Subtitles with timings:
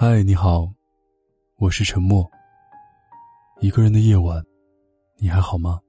[0.00, 0.72] 嗨，你好，
[1.56, 2.24] 我是沉默。
[3.60, 4.40] 一个人的夜晚，
[5.16, 5.80] 你还好吗？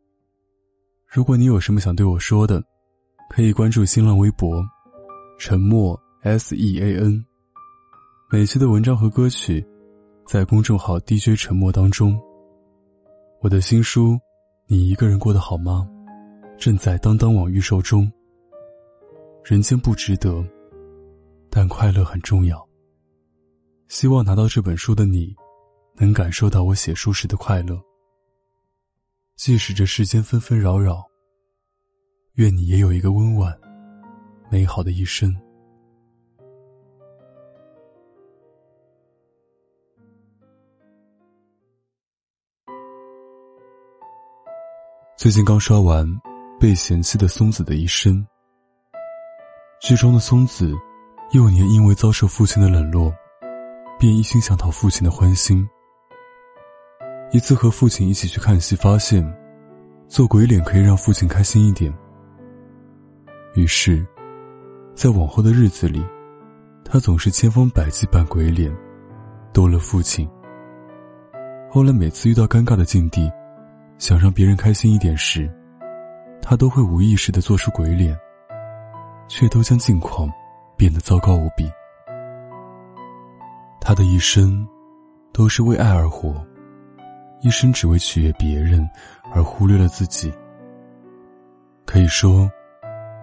[1.05, 2.59] 如果你有什么想对我说的，
[3.29, 4.65] 可以关注新浪微博
[5.37, 7.23] “沉默 S E A N”。
[8.31, 9.63] 每期的文章和歌曲，
[10.25, 12.19] 在公众号 DJ 沉默当中。
[13.41, 14.13] 我的新书
[14.65, 15.87] 《你一个人过得好吗》，
[16.59, 18.11] 正在当当网预售中。
[19.43, 20.43] 人间不值得，
[21.51, 22.67] 但快乐很重要。
[23.89, 25.35] 希望拿到这本书的你，
[25.95, 27.75] 能感受到我写书时的快乐。
[29.35, 31.03] 即使这世间纷纷扰扰，
[32.33, 33.59] 愿你也有一个温婉、
[34.51, 35.35] 美好的一生。
[45.17, 46.05] 最近刚刷完
[46.59, 48.23] 《被嫌弃的松子的一生》，
[49.81, 50.71] 剧中的松子，
[51.33, 53.11] 幼年因为遭受父亲的冷落。
[53.99, 55.67] 便一心想讨父亲的欢心。
[57.33, 59.21] 一次和父亲一起去看戏，发现
[60.07, 61.93] 做鬼脸可以让父亲开心一点。
[63.55, 64.07] 于是，
[64.95, 66.01] 在往后的日子里，
[66.85, 68.73] 他总是千方百计扮鬼脸，
[69.51, 70.27] 逗乐父亲。
[71.69, 73.29] 后来每次遇到尴尬的境地，
[73.97, 75.53] 想让别人开心一点时，
[76.41, 78.17] 他都会无意识的做出鬼脸，
[79.27, 80.31] 却都将境况
[80.77, 81.69] 变得糟糕无比。
[83.89, 84.63] 他的一生，
[85.33, 86.45] 都是为爱而活，
[87.41, 88.87] 一生只为取悦别人，
[89.33, 90.31] 而忽略了自己。
[91.87, 92.47] 可以说，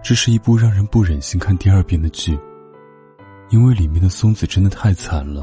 [0.03, 2.37] 这是一部让人不忍心看第二遍的剧，
[3.49, 5.41] 因为里面的松子真的太惨了。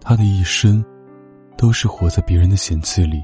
[0.00, 0.82] 他的一生，
[1.58, 3.22] 都是活在别人的嫌弃里，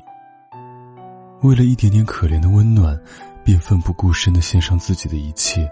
[1.41, 2.95] 为了一点点可怜的温暖，
[3.43, 5.67] 便奋不顾身的献上自己的一切，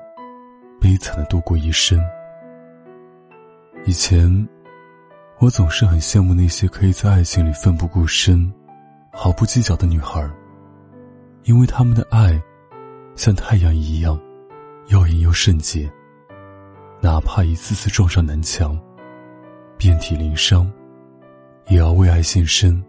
[0.80, 2.02] 悲惨的度过一生。
[3.84, 4.48] 以前。
[5.42, 8.48] 我总是很羡慕那些可以在爱情里奋不顾身、
[9.12, 10.24] 毫不计较的女孩，
[11.42, 12.40] 因为她们的爱
[13.16, 14.16] 像太阳一样
[14.86, 15.92] 耀眼又圣洁。
[17.00, 18.80] 哪怕一次次撞上南墙、
[19.76, 20.70] 遍体鳞伤，
[21.66, 22.80] 也要为爱献身。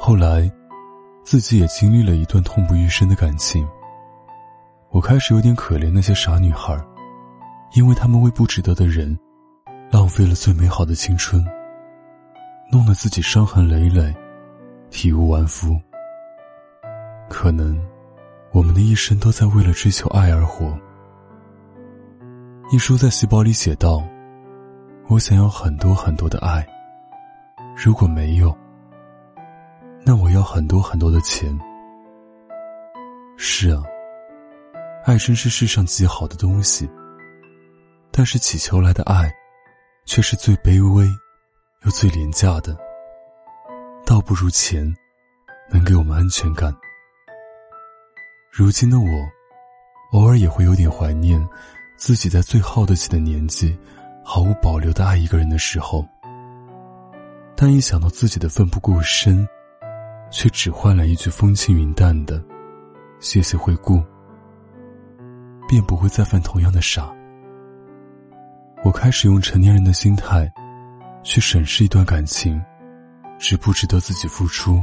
[0.00, 0.50] 后来，
[1.22, 3.68] 自己也经历了一段痛不欲生的感情，
[4.88, 6.74] 我开始有点可怜那些傻女孩，
[7.74, 9.14] 因为她们为不值得的人。
[9.90, 11.42] 浪费了最美好的青春，
[12.70, 14.14] 弄得自己伤痕累累，
[14.90, 15.80] 体无完肤。
[17.28, 17.78] 可能，
[18.52, 20.78] 我们的一生都在为了追求爱而活。
[22.70, 24.02] 一书在细胞里写道
[25.08, 26.66] ：“我想要很多很多的爱，
[27.74, 28.54] 如果没有，
[30.04, 31.58] 那我要很多很多的钱。”
[33.38, 33.82] 是啊，
[35.06, 36.86] 爱真是世上极好的东西，
[38.10, 39.32] 但是乞求来的爱。
[40.08, 41.06] 却是最卑微，
[41.84, 42.74] 又最廉价的。
[44.06, 44.90] 倒不如钱，
[45.70, 46.74] 能给我们安全感。
[48.50, 49.06] 如今的我，
[50.12, 51.46] 偶尔也会有点怀念，
[51.98, 53.78] 自己在最耗得起的年纪，
[54.24, 56.02] 毫无保留的爱一个人的时候。
[57.54, 59.46] 但一想到自己的奋不顾身，
[60.30, 62.42] 却只换来一句风轻云淡的
[63.20, 64.02] “谢谢惠顾”，
[65.68, 67.14] 便不会再犯同样的傻。
[68.84, 70.50] 我开始用成年人的心态，
[71.22, 72.62] 去审视一段感情，
[73.36, 74.80] 值不值得自己付出。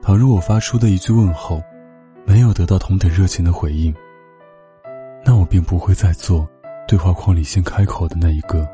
[0.00, 1.62] 倘若我发出的一句问候，
[2.24, 3.94] 没有得到同等热情的回应，
[5.24, 6.48] 那我便不会再做
[6.88, 8.66] 对话框里先开口的那一个。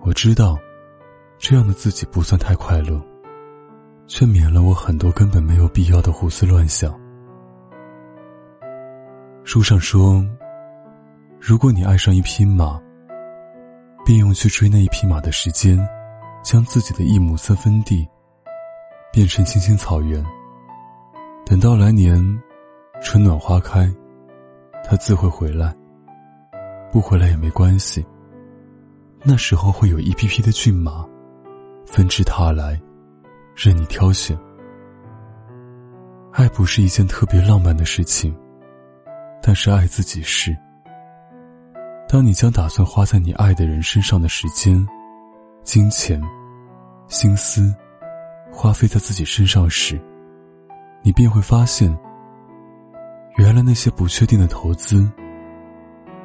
[0.00, 0.58] 我知道，
[1.38, 3.00] 这样的自己不算太快乐，
[4.06, 6.98] 却免了我很多根本没有必要的胡思乱想。
[9.44, 10.24] 书上说。
[11.48, 12.76] 如果你爱上一匹马，
[14.04, 15.78] 便用去追那一匹马的时间，
[16.42, 18.04] 将自己的一亩三分地
[19.12, 20.20] 变成青青草原。
[21.44, 22.20] 等到来年
[23.00, 23.88] 春暖花开，
[24.84, 25.72] 它自会回来。
[26.90, 28.04] 不回来也没关系。
[29.22, 31.06] 那时候会有一匹匹的骏马，
[31.86, 32.76] 纷至沓来，
[33.54, 34.36] 任你挑选。
[36.32, 38.36] 爱不是一件特别浪漫的事情，
[39.40, 40.52] 但是爱自己是。
[42.08, 44.86] 当你将打算花在你爱的人身上的时间、
[45.64, 46.22] 金钱、
[47.08, 47.74] 心思，
[48.52, 50.00] 花费在自己身上时，
[51.02, 51.94] 你便会发现，
[53.36, 55.10] 原来那些不确定的投资，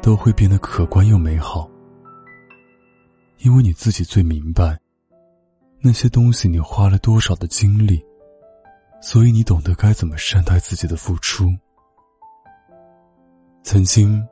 [0.04, 1.68] 都会变得可观又美好。
[3.40, 4.78] 因为你自己最明白，
[5.80, 8.00] 那些东西你花了多少的精力，
[9.02, 11.52] 所以你懂得该怎么善待自己的付出。
[13.64, 14.24] 曾经。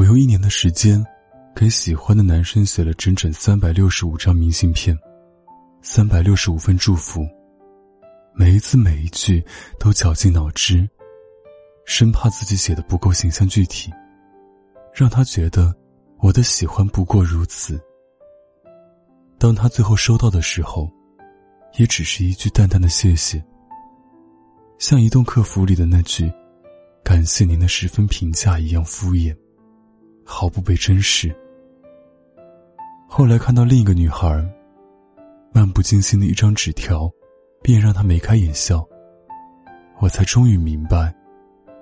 [0.00, 1.04] 我用一年的时间，
[1.54, 4.98] 给喜欢的男生写了整整三百六十五张明信片，
[5.82, 7.28] 三百六十五份祝福，
[8.32, 9.44] 每一字每一句
[9.78, 10.88] 都绞尽脑汁，
[11.84, 13.92] 生怕自己写的不够形象具体，
[14.94, 15.70] 让他觉得
[16.20, 17.78] 我的喜欢不过如此。
[19.36, 20.90] 当他最后收到的时候，
[21.76, 23.44] 也只是一句淡淡的谢谢，
[24.78, 26.32] 像移动客服里的那句
[27.04, 29.36] “感谢您的十分评价”一样敷衍，
[30.30, 31.34] 毫不被珍视。
[33.08, 34.28] 后来看到另一个女孩，
[35.52, 37.10] 漫不经心的一张纸条，
[37.60, 38.86] 便让她眉开眼笑。
[39.98, 41.12] 我才终于明白，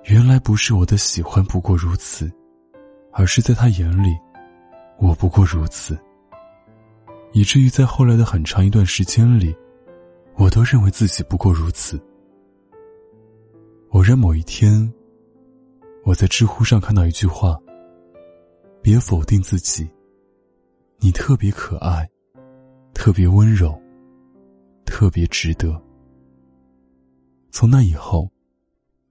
[0.05, 2.29] 原来不是我的喜欢不过如此，
[3.13, 4.17] 而是在他眼里，
[4.97, 5.97] 我不过如此。
[7.31, 9.55] 以至于在后来的很长一段时间里，
[10.35, 12.01] 我都认为自己不过如此。
[13.91, 14.91] 偶然某一天，
[16.03, 17.55] 我在知乎上看到一句话
[18.81, 19.89] ：“别否定自己，
[20.99, 22.09] 你特别可爱，
[22.93, 23.79] 特别温柔，
[24.85, 25.81] 特别值得。”
[27.51, 28.29] 从那以后，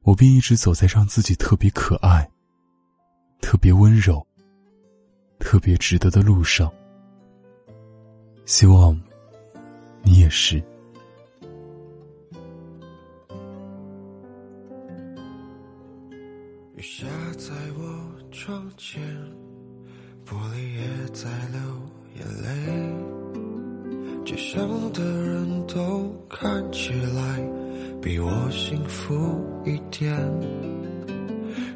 [0.03, 2.31] 我便一直走在让自己特别可爱、
[3.41, 4.25] 特别温柔、
[5.39, 6.73] 特别值得的路上。
[8.47, 8.99] 希望，
[10.03, 10.63] 你也是。
[16.77, 17.07] 雨下
[17.37, 19.03] 在我窗前，
[20.29, 20.83] 玻璃也
[21.15, 21.59] 在流
[22.17, 22.49] 眼泪。
[24.27, 27.41] 街上的人都看起来
[28.03, 29.15] 比我幸福
[29.65, 30.15] 一点，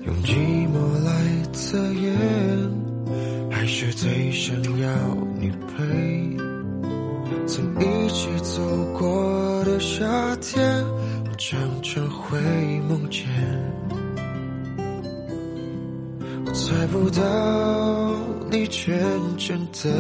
[0.05, 2.15] 用寂寞来测验，
[3.51, 4.89] 还是最想要
[5.41, 6.37] 你陪。
[7.47, 8.63] 曾一起走
[8.93, 10.85] 过的夏天，
[11.25, 12.39] 我常常会
[12.87, 13.82] 梦见。
[16.53, 17.23] 猜不到
[18.51, 18.91] 你真
[19.39, 19.91] 正的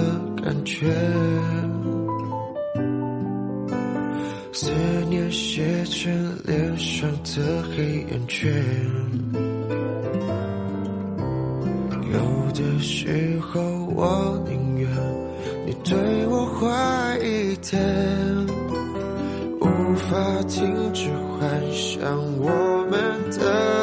[0.42, 0.92] 感觉，
[4.52, 4.70] 思
[5.08, 6.12] 念写成
[6.44, 8.52] 脸上的黑眼圈。
[12.12, 12.18] 有
[12.52, 13.60] 的时候，
[13.94, 14.88] 我宁愿
[15.66, 17.18] 你对我坏。
[17.24, 17.80] 一点，
[19.60, 21.38] 无法停止幻
[21.72, 22.02] 想
[22.38, 22.50] 我
[22.90, 23.81] 们的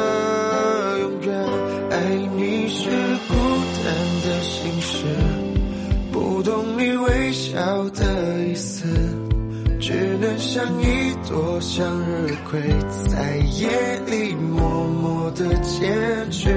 [10.40, 12.60] 像一朵向日葵，
[13.08, 13.68] 在夜
[14.06, 16.48] 里默默的坚持。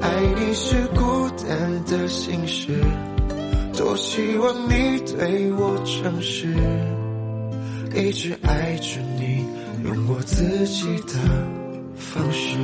[0.00, 2.72] 爱你是孤单的心事。
[3.76, 6.54] 多希望你对我诚实，
[7.92, 9.44] 一直爱着你，
[9.84, 11.14] 用我自己的
[11.96, 12.56] 方式。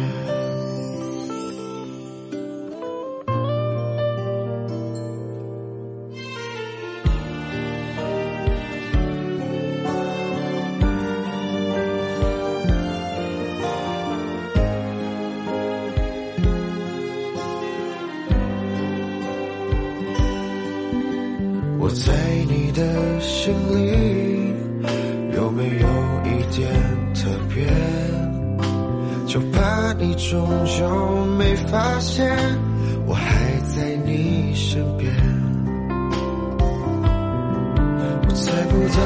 [21.80, 22.12] 我在
[22.48, 24.54] 你的心里
[25.34, 25.88] 有没有
[26.24, 26.68] 一点
[27.14, 27.64] 特别？
[29.26, 32.28] 就怕你终究没发现，
[33.06, 35.12] 我还在你身边。
[38.26, 38.98] 我猜不到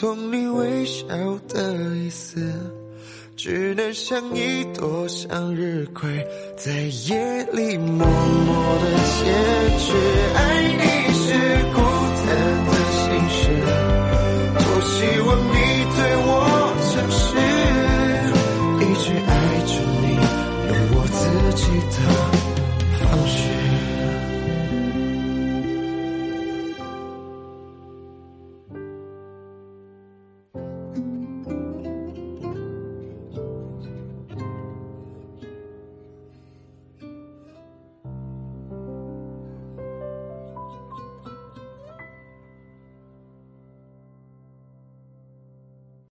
[0.00, 1.04] 从你微笑
[1.48, 2.40] 的意思，
[3.34, 6.24] 只能像一朵向日葵，
[6.56, 6.72] 在
[7.08, 9.34] 夜里默默的坚
[9.80, 9.92] 持。
[10.36, 10.38] 爱
[10.76, 11.87] 你是。